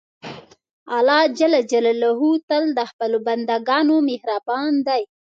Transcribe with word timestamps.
الله 0.97 1.21
تل 2.49 2.63
د 2.77 2.79
خپلو 2.91 3.17
بندهګانو 3.27 3.95
مهربان 4.09 4.73
دی. 4.87 5.01